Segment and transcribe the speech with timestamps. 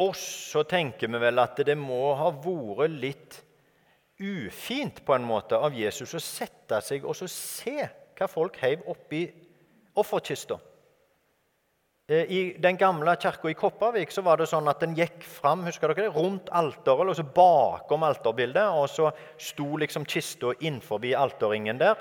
[0.00, 0.22] oss
[0.52, 3.38] så tenker vi vel at det må ha vært litt
[4.22, 7.78] ufint på en måte av Jesus å sette seg og se
[8.18, 9.24] hva folk heiv oppi
[9.98, 10.58] offerkista.
[12.08, 15.62] Eh, I den gamle kirka i Kopervik så var det sånn at den gikk fram
[15.66, 21.04] husker dere det, rundt alteret, og så bakom alterbildet, og så sto liksom kista innenfor
[21.16, 21.96] alterringen der,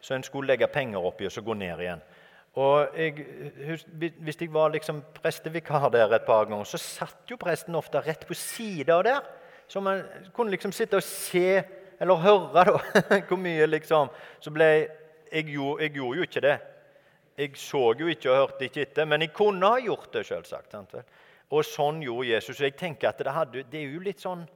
[0.00, 2.04] så en skulle legge penger oppi og så gå ned igjen.
[2.56, 3.26] Og jeg,
[4.18, 8.26] Hvis jeg var liksom prestevikar der et par ganger, så satt jo presten ofte rett
[8.26, 9.20] på sida der.
[9.68, 11.62] Så man kunne liksom sitte og se,
[12.00, 14.08] eller høre, da, hvor mye liksom
[14.40, 14.88] Så ble jeg,
[15.32, 16.58] jeg gjorde jo ikke det.
[17.36, 20.76] Jeg så jo ikke og hørte ikke etter, men jeg kunne ha gjort det, selvsagt.
[21.50, 22.60] Og sånn gjorde Jesus.
[22.60, 24.46] Og Jeg tenker at det, hadde, det er jo litt sånn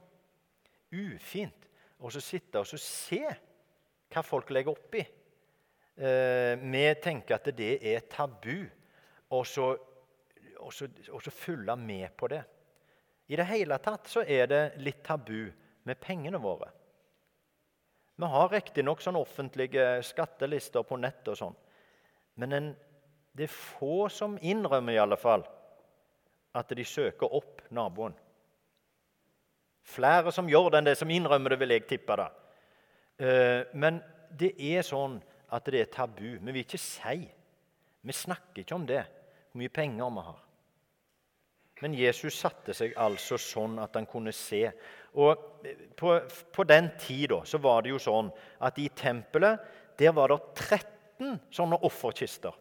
[0.91, 1.67] ufint
[2.01, 3.21] å sitte og se
[4.11, 5.03] hva folk legger oppi.
[6.01, 8.65] Eh, vi tenker at det er tabu,
[9.37, 9.67] og så,
[10.57, 12.41] og, så, og så følge med på det.
[13.29, 15.51] I det hele tatt så er det litt tabu
[15.85, 16.71] med pengene våre.
[18.17, 21.55] Vi har riktignok sånn offentlige skattelister på nett, og sånn,
[22.41, 22.73] men en,
[23.37, 25.45] det er få som innrømmer i alle fall
[26.57, 28.17] at de søker opp naboen.
[29.85, 32.17] Flere som gjør det enn det som innrømmer det, vil jeg tippe.
[32.17, 32.27] da.
[33.21, 34.01] Eh, men
[34.37, 35.21] det er sånn
[35.51, 36.37] at det er tabu.
[36.39, 37.25] Vi vil ikke si.
[38.01, 39.03] Vi snakker ikke om det,
[39.51, 40.39] hvor mye penger vi har.
[41.81, 44.67] Men Jesus satte seg altså sånn at han kunne se.
[45.17, 45.47] Og
[45.97, 46.15] På,
[46.53, 48.31] på den tid så var det jo sånn
[48.63, 49.59] at i tempelet
[49.99, 52.55] der var det 13 sånne offerkister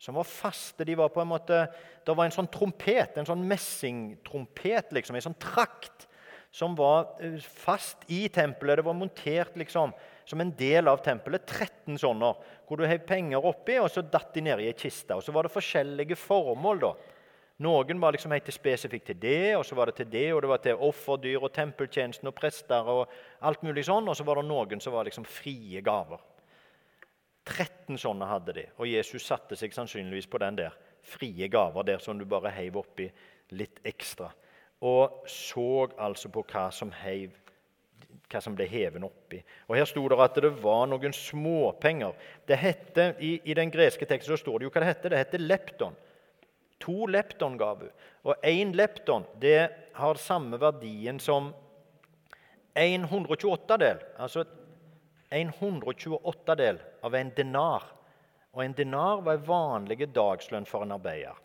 [0.00, 0.84] som var faste.
[0.84, 1.66] De var på en måte,
[2.06, 6.06] Det var en sånn trompet, en sånn messingtrompet, liksom, en sånn trakt,
[6.50, 8.80] som var eh, fast i tempelet.
[8.80, 9.92] Det var montert liksom,
[10.30, 11.46] som en del av tempelet.
[11.46, 12.32] 13 sånne,
[12.68, 15.16] hvor du heiv penger oppi, og så datt de ned i ei kiste.
[15.16, 16.84] Og så var det forskjellige formål.
[16.86, 16.92] da.
[17.60, 20.48] Noen var liksom helt spesifikt til det, og så var det til det, og det
[20.48, 23.10] var til offerdyr og tempeltjenesten og prester og
[23.44, 24.08] alt mulig sånn.
[24.08, 26.22] Og så var det noen som var liksom frie gaver.
[27.50, 30.76] 13 sånne hadde de, og Jesus satte seg sannsynligvis på den der.
[31.02, 33.08] Frie gaver der som du bare heiv oppi
[33.56, 34.30] litt ekstra.
[34.86, 37.34] Og så altså på hva som heiv
[38.30, 39.40] hva som ble hevet oppi.
[39.68, 42.14] Og Her sto det at det var noen småpenger.
[42.46, 45.12] Det hette, i, i, den greske teksten så står det jo hva det heter.
[45.14, 45.98] Det heter lepton.
[46.80, 47.92] To lepton gav hun.
[48.24, 51.50] Og én lepton det har samme verdien som
[52.78, 54.00] en 128-del.
[54.18, 54.46] Altså
[55.30, 57.84] en 128-del av en denar.
[58.54, 61.36] Og en denar var en vanlig dagslønn for en arbeider.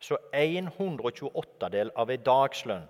[0.00, 2.88] Så en 128-del av en dagslønn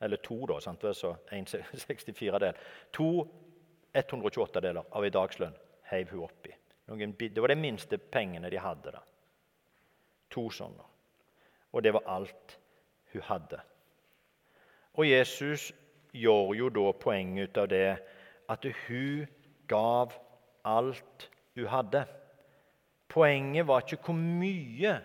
[0.00, 0.60] eller to, da.
[0.60, 0.84] Sant?
[0.96, 2.54] Så 1,64 del.
[2.96, 3.10] To
[3.92, 5.56] 128-deler av en dagslønn
[5.90, 6.54] heiv hun oppi.
[6.90, 8.94] Det var de minste pengene de hadde.
[8.94, 9.02] da.
[10.30, 10.86] To sånne.
[11.72, 12.56] Og det var alt
[13.12, 13.60] hun hadde.
[14.98, 15.70] Og Jesus
[16.12, 17.90] gjør jo da poeng ut av det
[18.50, 19.28] at hun
[19.70, 20.14] gav
[20.66, 22.04] alt hun hadde.
[23.10, 24.96] Poenget var ikke hvor mye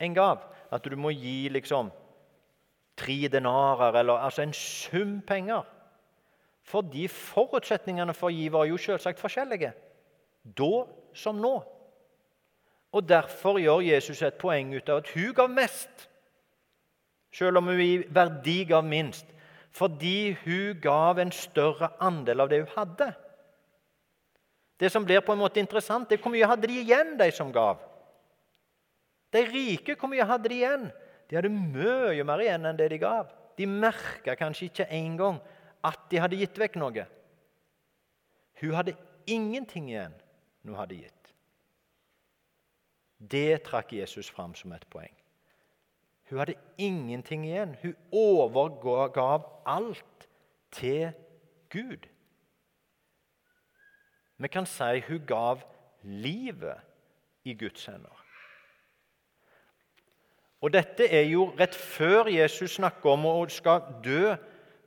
[0.00, 0.44] en gav.
[0.70, 1.90] At du må gi liksom
[3.00, 5.64] tre denarer, eller altså en sum penger.
[6.70, 9.72] Fordi forutsetningene for å gi var jo selvsagt forskjellige.
[10.44, 10.72] Da
[11.16, 11.56] som nå.
[12.92, 16.08] Og Derfor gjør Jesus et poeng ut av at hun gav mest,
[17.32, 19.26] selv om hun i verdi gav minst.
[19.70, 23.12] Fordi hun gav en større andel av det hun hadde.
[24.80, 27.52] Det som blir på en måte interessant, er hvor mye hadde de igjen, de som
[27.54, 27.78] gav.
[29.30, 30.88] De rike, hvor mye hadde de igjen?
[31.30, 33.30] De hadde mye mer igjen enn det de gav.
[33.54, 35.38] De merka kanskje ikke engang
[35.86, 37.06] at de hadde gitt vekk noe.
[38.60, 38.96] Hun hadde
[39.30, 40.16] ingenting igjen
[40.62, 41.32] når hun hadde gitt.
[43.20, 45.14] Det trakk Jesus fram som et poeng.
[46.30, 47.76] Hun hadde ingenting igjen.
[47.82, 50.26] Hun overgav alt
[50.72, 51.12] til
[51.70, 52.06] Gud.
[54.40, 55.62] Vi kan si hun gav
[56.02, 56.80] livet
[57.44, 58.19] i Guds hender.
[60.60, 64.34] Og Dette er jo rett før Jesus snakker om å skal dø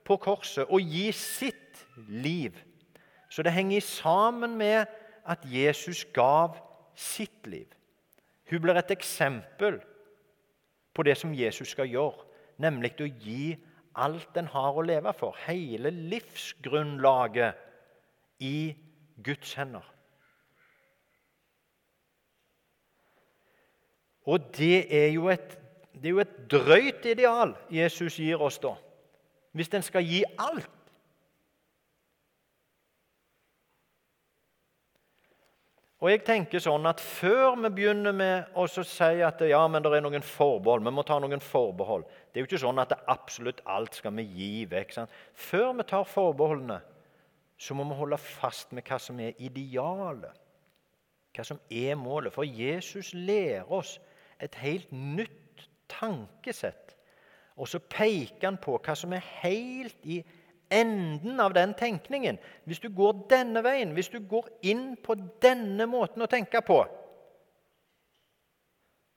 [0.06, 2.54] på korset og gi sitt liv.
[3.30, 4.86] Så det henger sammen med
[5.26, 6.60] at Jesus gav
[6.96, 7.68] sitt liv.
[8.52, 9.80] Hun blir et eksempel
[10.94, 12.28] på det som Jesus skal gjøre,
[12.62, 13.56] nemlig å gi
[13.98, 17.58] alt en har å leve for, hele livsgrunnlaget,
[18.44, 18.74] i
[19.24, 19.86] Guds hender.
[24.28, 25.63] Og det er jo et
[25.94, 28.74] det er jo et drøyt ideal Jesus gir oss da,
[29.54, 30.70] hvis en skal gi alt.
[36.04, 39.94] Og jeg tenker sånn at Før vi begynner med å si at ja, men det
[39.96, 43.62] er noen forbehold, vi må ta noen forbehold Det er jo ikke sånn at absolutt
[43.72, 44.92] alt skal vi gi vekk.
[44.92, 45.14] Sant?
[45.32, 46.82] Før vi tar forbeholdene,
[47.56, 50.42] så må vi holde fast med hva som er idealet.
[51.34, 52.34] Hva som er målet.
[52.36, 53.96] For Jesus lærer oss
[54.44, 55.43] et helt nytt
[55.90, 56.96] tankesett.
[57.56, 60.24] Og så peker han på hva som er helt i
[60.74, 62.40] enden av den tenkningen.
[62.66, 66.82] Hvis du går denne veien, hvis du går inn på denne måten å tenke på,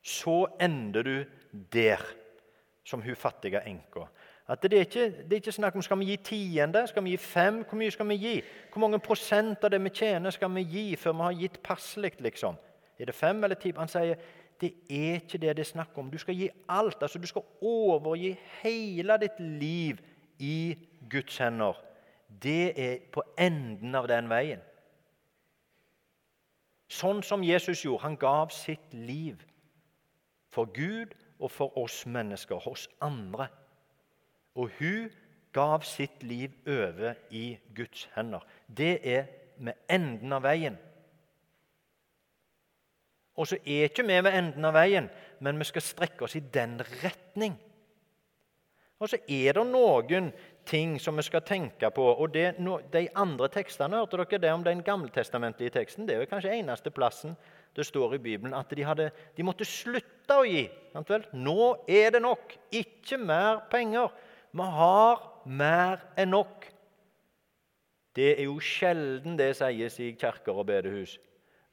[0.06, 1.16] så ender du
[1.72, 2.02] der
[2.86, 4.06] som hun fattige enka.
[4.48, 7.16] At det, er ikke, det er ikke snakk om skal vi gi tiende, skal vi
[7.16, 8.34] gi fem, hvor mye skal vi gi?
[8.70, 12.12] Hvor mange prosent av det vi tjener, skal vi gi før vi har gitt passelig?
[12.22, 12.58] liksom?
[12.98, 13.72] Er det fem eller ti?
[13.76, 14.14] Han sier
[14.60, 16.10] det er ikke det det er snakk om.
[16.10, 17.02] Du skal gi alt.
[17.02, 19.98] altså Du skal overgi hele ditt liv
[20.38, 20.78] i
[21.10, 21.72] Guds hender.
[22.42, 24.60] Det er på enden av den veien.
[26.88, 28.02] Sånn som Jesus gjorde.
[28.02, 29.42] Han gav sitt liv
[30.54, 33.48] for Gud og for oss mennesker, hos andre.
[34.54, 35.10] Og hun
[35.52, 38.40] gav sitt liv over i Guds hender.
[38.76, 39.26] Det er
[39.58, 40.78] med enden av veien.
[43.36, 45.08] Og så er ikke vi ved enden av veien,
[45.44, 47.56] men vi skal strekke oss i den retning.
[48.96, 50.30] Og så er det noen
[50.66, 52.04] ting som vi skal tenke på.
[52.16, 52.56] og det,
[52.92, 56.06] De andre tekstene, hørte dere det om den gammeltestamentlige teksten?
[56.06, 57.36] Det er jo kanskje eneste plassen
[57.76, 60.64] det står i Bibelen at de, hadde, de måtte slutte å gi.
[61.36, 61.58] Nå
[61.88, 62.56] er det nok.
[62.72, 64.08] Ikke mer penger.
[64.56, 66.64] Vi har mer enn nok.
[68.16, 71.18] Det er jo sjelden det sies i kirker og bedehus.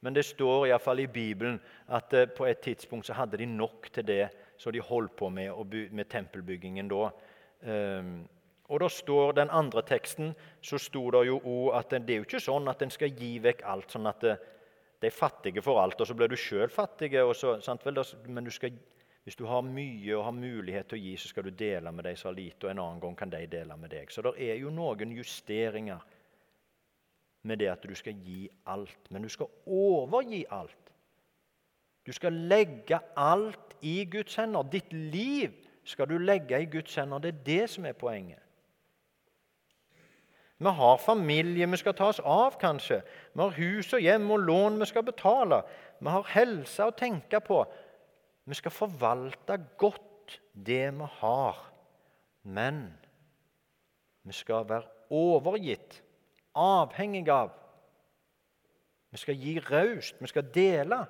[0.04, 1.56] Men det står iallfall i Bibelen
[1.96, 4.28] at eh, på et tidspunkt så hadde de nok til det
[4.60, 7.08] så de holdt på med, med tempelbyggingen da.
[7.64, 8.16] Um,
[8.72, 10.32] og da står den andre teksten
[10.64, 11.38] så sto det jo
[11.76, 13.90] at det er jo ikke sånn at en skal gi vekk alt.
[13.92, 14.34] sånn at det,
[15.04, 17.10] de fattige får alt, og så blir du sjøl fattig.
[18.28, 18.72] Men du skal,
[19.24, 22.08] hvis du har mye og har mulighet til å gi, så skal du dele med
[22.08, 24.12] de som har lite, og en annen gang kan de dele med deg.
[24.12, 26.00] Så det er jo noen justeringer
[27.44, 29.10] med det at du skal gi alt.
[29.10, 30.92] Men du skal overgi alt.
[32.06, 34.62] Du skal legge alt i Guds hender.
[34.62, 35.52] Ditt liv
[35.84, 37.18] skal du legge i Guds hender.
[37.18, 38.40] Det er det som er poenget.
[40.58, 43.02] Vi har familie vi skal ta oss av, kanskje.
[43.34, 45.62] Vi har hus og hjem og lån vi skal betale.
[46.00, 47.64] Vi har helse å tenke på.
[48.44, 51.58] Vi skal forvalte godt det vi har.
[52.44, 52.86] Men
[54.22, 56.00] vi skal være overgitt,
[56.54, 57.52] avhengig av.
[59.10, 61.00] Vi skal gi raust, vi skal dele.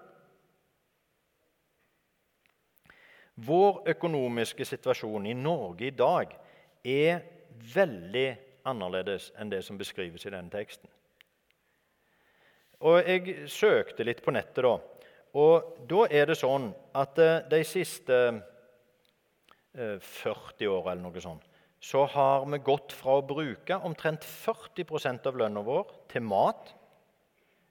[3.34, 6.34] Vår økonomiske situasjon i Norge i dag
[6.84, 7.24] er
[7.74, 8.28] veldig
[8.68, 10.90] annerledes enn det som beskrives i denne teksten.
[12.84, 14.76] Og Jeg søkte litt på nettet, da.
[15.34, 18.18] Og da er det sånn at eh, de siste
[19.74, 21.48] 40 åra eller noe sånt,
[21.84, 26.70] så har vi gått fra å bruke omtrent 40% av lønna vår til mat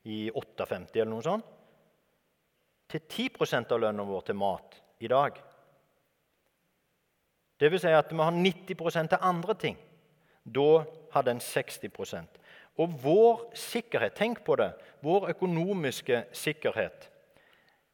[0.05, 1.47] i 58 eller noe sånt,
[2.91, 5.39] til 10% av lønna vår til mat i dag.
[7.57, 9.79] Det vil si at vi har 90% til andre ting.
[10.43, 10.83] Da
[11.13, 12.39] hadde en 60%
[12.83, 17.09] Og vår sikkerhet, tenk på det, vår økonomiske sikkerhet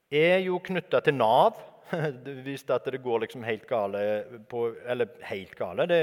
[0.09, 1.59] er jo knytta til Nav.
[2.45, 4.01] Hvis det går liksom helt gale
[4.49, 6.01] på, Eller helt gale det,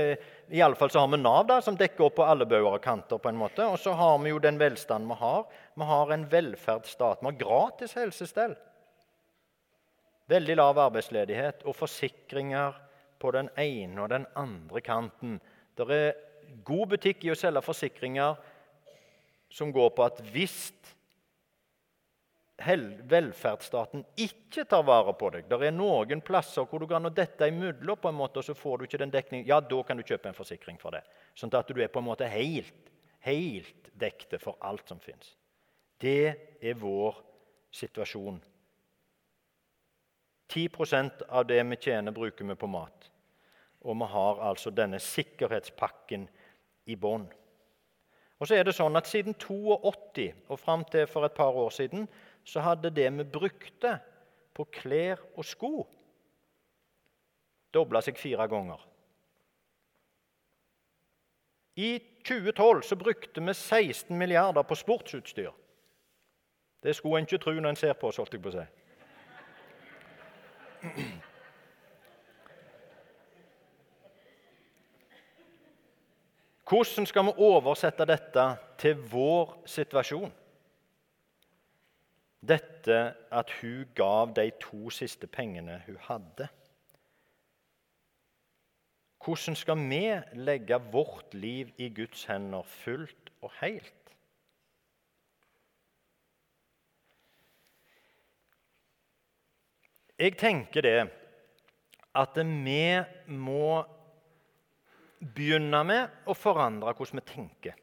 [0.51, 3.19] Iallfall så har vi Nav, da, som dekker opp på alle bauger og kanter.
[3.19, 5.47] på en måte, Og så har vi jo den velstanden vi har.
[5.75, 7.23] Vi har en velferdsstat.
[7.23, 8.57] Vi har gratis helsestell.
[10.27, 12.75] Veldig lav arbeidsledighet og forsikringer
[13.19, 15.41] på den ene og den andre kanten.
[15.77, 16.17] Det er
[16.65, 18.35] god butikk i å selge forsikringer
[19.53, 20.73] som går på at hvis
[22.67, 27.99] velferdsstaten ikke tar vare på deg Det er noen plasser hvor du kan dette imellom,
[27.99, 29.47] på en måte, og så får du ikke den dekningen.
[29.49, 31.05] Ja, da kan du kjøpe en forsikring for det.
[31.35, 32.91] Sånn at du er på en måte helt,
[33.27, 35.37] helt dekte for alt som fins.
[36.01, 37.23] Det er vår
[37.73, 38.41] situasjon.
[40.53, 43.11] 10% av det vi tjener, bruker vi på mat.
[43.87, 46.29] Og vi har altså denne sikkerhetspakken
[46.87, 47.27] i bånn.
[48.37, 51.73] Og så er det sånn at Siden 82 og fram til for et par år
[51.73, 52.05] siden
[52.47, 53.97] så hadde det vi brukte
[54.55, 55.73] på klær og sko,
[57.75, 58.81] dobla seg fire ganger.
[61.77, 65.51] I 2012 så brukte vi 16 milliarder på sportsutstyr.
[66.83, 68.67] Det skulle en ikke tro når en ser på oss, holdt jeg på å si.
[76.67, 78.47] Hvordan skal vi oversette dette
[78.81, 80.33] til vår situasjon?
[82.47, 86.49] Dette at hun gav de to siste pengene hun hadde.
[89.27, 93.93] hvordan skal vi legge vårt liv i Guds hender fullt og helt?
[100.19, 101.11] Jeg tenker det
[102.17, 103.83] at vi må
[105.35, 107.75] begynne med å forandre hvordan vi tenker.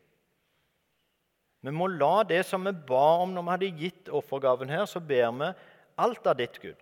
[1.63, 4.99] Vi må la det som vi ba om når vi hadde gitt offergaven her, så
[4.99, 5.51] ber vi
[6.03, 6.79] alt av ditt, Gud.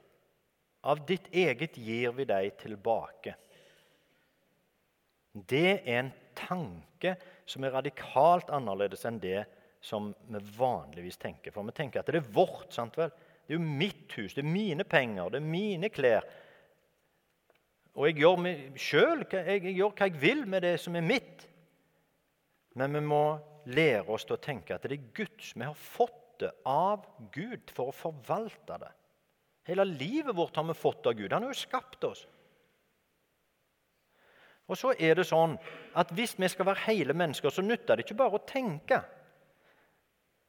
[0.81, 3.35] Av ditt eget gir vi deg tilbake.
[5.31, 7.13] Det er en tanke
[7.45, 9.43] som er radikalt annerledes enn det
[9.85, 11.53] som vi vanligvis tenker.
[11.53, 12.73] For vi tenker at det er vårt.
[12.73, 13.13] sant vel?
[13.45, 16.25] Det er jo mitt hus, det er mine penger, det er mine klær.
[17.99, 18.43] Og jeg gjør,
[18.79, 21.47] selv, jeg, jeg gjør hva jeg vil med det som er mitt.
[22.79, 23.23] Men vi må
[23.69, 25.53] lære oss til å tenke at det er Guds.
[25.55, 28.91] Vi har fått det av Gud for å forvalte det.
[29.69, 31.33] Hele livet vårt har vi fått av Gud.
[31.33, 32.25] Han har jo skapt oss.
[34.71, 35.57] Og så er det sånn
[35.99, 39.01] at Hvis vi skal være hele mennesker, så nytter det ikke bare å tenke.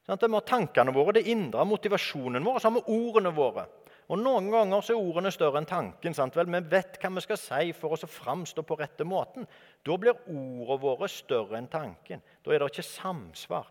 [0.06, 3.66] Sånn vi har tankene våre, det indre, motivasjonen vår, så har vi ordene våre.
[4.12, 6.12] Og Noen ganger så er ordene større enn tanken.
[6.14, 6.50] sant vel?
[6.52, 9.46] Vi vet hva vi skal si for oss å framstå på rette måten.
[9.80, 12.20] Da blir ordene våre større enn tanken.
[12.44, 13.70] Da er det ikke samsvar.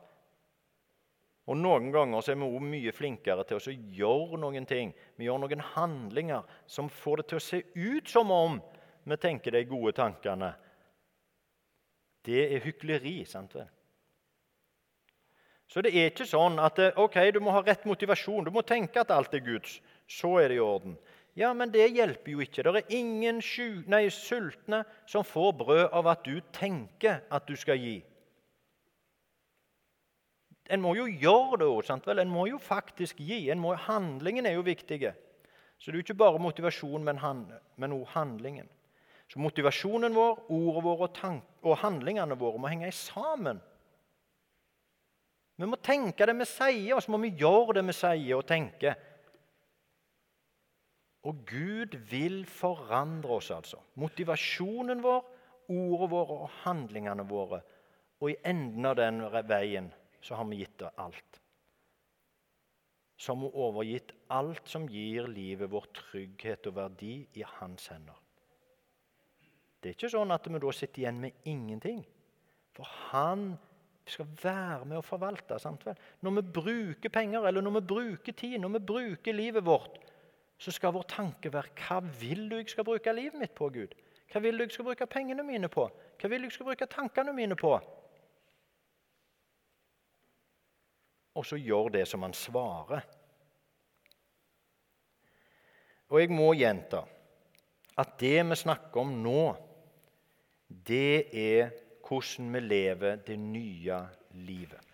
[1.46, 4.96] Og Noen ganger så er vi også mye flinkere til å gjøre noen ting.
[5.18, 8.58] Vi gjør noen handlinger som får det til å se ut som om
[9.04, 10.54] vi tenker de gode tankene.
[12.26, 13.26] Det er hykleri.
[13.26, 13.70] sant vel?
[15.72, 18.44] Så det er ikke sånn at ok, du må ha rett motivasjon.
[18.44, 19.80] Du må tenke at alt er Guds
[20.12, 20.98] så er det i orden.
[21.40, 22.64] Ja, men det hjelper jo ikke.
[22.66, 23.40] Det er ingen
[23.88, 28.02] nei, sultne som får brød av at du tenker at du skal gi.
[30.72, 31.88] En må jo gjøre det òg.
[32.20, 33.44] En må jo faktisk gi.
[33.56, 35.00] Må, handlingen er jo viktig.
[35.80, 38.70] Så det er jo ikke bare motivasjon, men, hand, men også handlingen.
[39.32, 43.62] Så motivasjonen vår, ordene våre og, og handlingene våre må henge sammen.
[45.56, 48.48] Vi må tenke det vi sier, og så må vi gjøre det vi sier og
[48.50, 49.00] tenker.
[51.30, 53.78] Og Gud vil forandre oss, altså.
[54.02, 55.22] Motivasjonen vår,
[55.70, 57.62] ordene våre og handlingene våre.
[58.22, 61.40] Og i enden av den veien så har vi gitt det alt.
[63.22, 68.18] Så har vi overgitt alt som gir livet vårt trygghet og verdi, i hans hender.
[69.82, 72.02] Det er ikke sånn at vi da sitter igjen med ingenting.
[72.74, 73.52] For han
[74.10, 75.58] skal være med å forvalte.
[75.62, 75.98] Sant vel?
[76.26, 80.00] Når vi bruker penger, eller når vi bruker tid, når vi bruker livet vårt,
[80.62, 83.96] så skal vår tanke være hva vil du jeg skal bruke livet mitt på, Gud?
[84.30, 85.88] Hva vil du jeg skal bruke pengene mine på?
[86.22, 87.72] Hva vil du jeg skal bruke tankene mine på?
[91.34, 93.08] Og så gjør det som han svarer.
[96.12, 97.06] Og jeg må gjenta
[98.02, 99.44] at det vi snakker om nå,
[100.68, 101.72] det er
[102.06, 103.98] hvordan vi lever det nye
[104.46, 104.88] livet.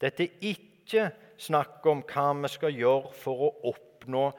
[0.00, 4.30] Dette er ikke snakk om hva vi skal gjøre for å oppnå oppnå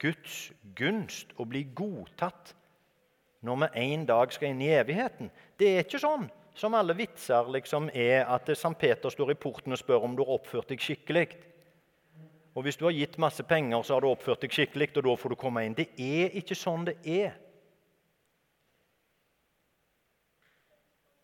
[0.00, 2.54] Guds gunst og bli godtatt
[3.44, 5.30] når vi en dag skal inn i evigheten.
[5.56, 8.72] Det er ikke sånn som alle vitser liksom er at St.
[8.80, 11.28] Peter står i porten og spør om du har oppført deg skikkelig.
[12.54, 15.14] Og Hvis du har gitt masse penger, så har du oppført deg skikkelig, og da
[15.16, 15.76] får du komme inn.
[15.76, 17.36] Det er ikke sånn det er.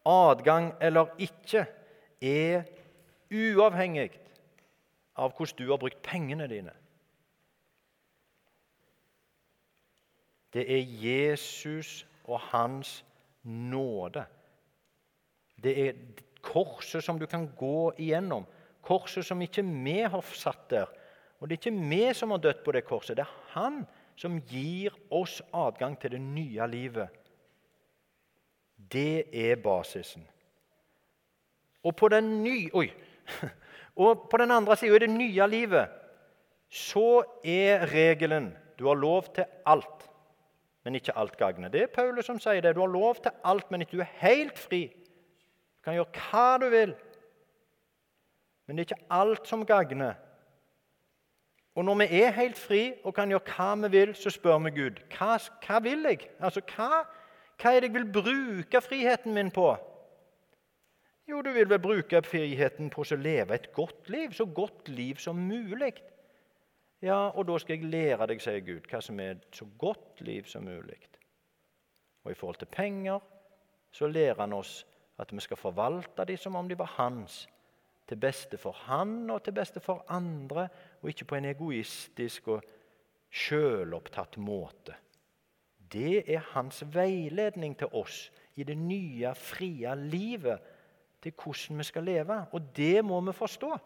[0.07, 1.67] Adgang eller ikke
[2.23, 2.63] er
[3.29, 4.13] uavhengig
[5.19, 6.77] av hvordan du har brukt pengene dine.
[10.57, 13.03] Det er Jesus og hans
[13.45, 14.25] nåde.
[15.63, 15.99] Det er
[16.41, 18.47] korset som du kan gå igjennom.
[18.81, 20.89] Korset som ikke vi har satt der.
[21.41, 23.19] Og det er ikke vi som har dødd på det korset.
[23.19, 23.83] Det er han
[24.17, 27.13] som gir oss adgang til det nye livet.
[28.93, 30.25] Det er basisen.
[31.85, 32.89] Og på den, nye, oi,
[34.07, 35.93] og på den andre sida, i det nye livet,
[36.73, 40.09] så er regelen du har lov til alt
[40.87, 41.69] men ikke alt gagner.
[41.69, 42.77] Det er Paulus som sier det.
[42.77, 44.85] Du har lov til alt, men ikke du er helt fri.
[44.87, 46.93] Du kan gjøre hva du vil,
[48.67, 50.15] men det er ikke alt som gagner.
[51.75, 54.73] Og når vi er helt fri og kan gjøre hva vi vil, så spør vi
[54.79, 56.31] Gud hva, hva vil jeg?
[56.39, 57.03] Altså, hva,
[57.59, 59.69] hva er det jeg vil bruke friheten min på?
[61.27, 65.19] Jo, du vil vel bruke friheten på å leve et godt liv, så godt liv
[65.19, 65.97] som mulig.
[67.07, 70.49] Ja, og da skal jeg lære deg, sier Gud, hva som er så godt liv
[70.51, 70.99] som mulig.
[72.25, 73.21] Og i forhold til penger
[73.95, 74.81] så lærer han oss
[75.23, 77.45] at vi skal forvalte dem som om de var hans,
[78.07, 80.69] til beste for han og til beste for andre,
[81.03, 82.67] og ikke på en egoistisk og
[83.31, 84.95] sjølopptatt måte.
[85.93, 90.59] det er hans veiledning til oss i det nye, frie livet,
[91.23, 92.47] til hvordan vi skal leve.
[92.53, 93.79] Og det må vi forstå.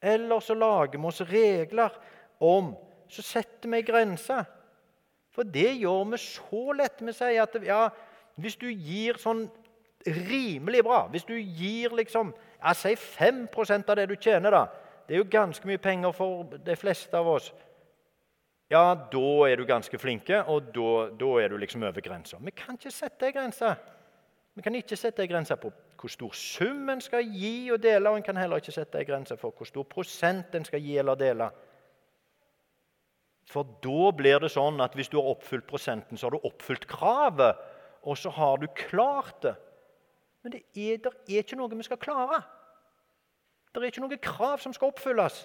[0.00, 1.92] Eller så lager vi oss regler
[2.38, 2.74] om
[3.10, 4.44] Så setter vi grenser.
[5.34, 7.00] For det gjør vi så lett.
[7.02, 7.88] Vi sier at ja,
[8.38, 9.48] hvis du gir sånn
[10.06, 14.66] rimelig bra Hvis du gir liksom ja, Si 5% av det du tjener, da.
[15.06, 17.48] Det er jo ganske mye penger for de fleste av oss.
[18.70, 22.38] Ja, da er du ganske flinke, og da, da er du liksom over grensa.
[22.38, 23.72] Vi kan ikke sette ei grense.
[24.54, 28.08] Vi kan ikke sette ei grense på hvor stor sum en skal gi og dele,
[28.08, 30.96] og en kan heller ikke sette en grense for hvor stor prosent en skal gi
[30.98, 31.50] eller dele.
[33.50, 36.86] For da blir det sånn at hvis du har oppfylt prosenten, så har du oppfylt
[36.88, 37.58] kravet,
[38.06, 39.56] og så har du klart det.
[40.42, 42.40] Men det er, det er ikke noe vi skal klare.
[43.70, 45.42] Det er ikke noe krav som skal oppfylles.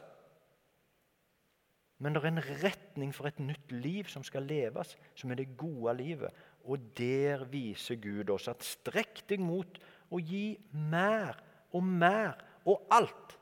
[2.00, 5.58] Men det er en retning for et nytt liv som skal leves, som er det
[5.58, 6.46] gode livet.
[6.66, 9.80] Og der viser Gud oss at strekk deg mot
[10.16, 10.48] å gi
[10.92, 11.36] mer
[11.76, 13.36] og mer og alt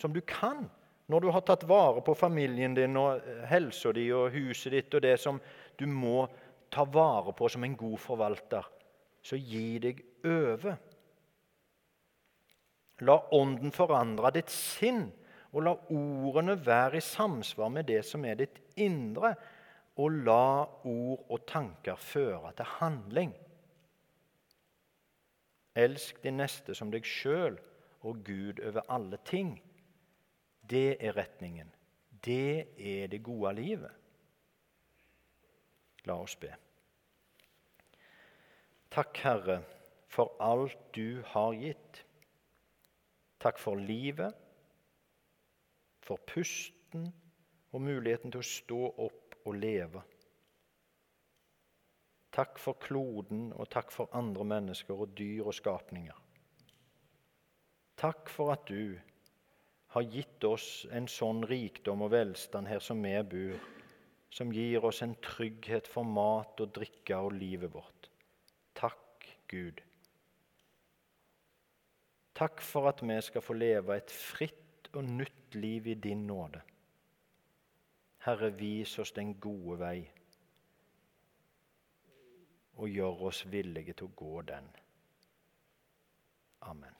[0.00, 0.64] som du kan
[1.10, 4.94] når du har tatt vare på familien din og eh, helsa di og huset ditt
[4.94, 5.40] og det som
[5.78, 6.28] du må
[6.70, 8.66] ta vare på som en god forvalter,
[9.22, 10.76] så gi deg over.
[13.02, 15.08] La Ånden forandre ditt sinn,
[15.50, 19.32] og la ordene være i samsvar med det som er ditt indre,
[19.98, 23.32] og la ord og tanker føre til handling.
[25.80, 27.56] Elsk din neste som deg sjøl
[28.04, 29.54] og Gud over alle ting.
[30.70, 31.70] Det er retningen.
[32.24, 33.92] Det er det gode livet.
[36.04, 36.52] La oss be.
[38.90, 39.60] Takk, Herre,
[40.10, 42.04] for alt du har gitt.
[43.40, 44.34] Takk for livet,
[46.02, 47.06] for pusten
[47.70, 50.02] og muligheten til å stå opp og leve.
[52.40, 56.16] Takk for kloden, og takk for andre mennesker og dyr og skapninger.
[58.00, 58.94] Takk for at du
[59.92, 63.58] har gitt oss en sånn rikdom og velstand her som vi bor,
[64.32, 68.08] som gir oss en trygghet for mat og drikke og livet vårt.
[68.78, 69.82] Takk, Gud.
[72.40, 76.62] Takk for at vi skal få leve et fritt og nytt liv i din nåde.
[78.24, 79.98] Herre, vis oss den gode vei,
[82.80, 84.72] og gjør oss villige til å gå den.
[86.72, 86.99] Amen.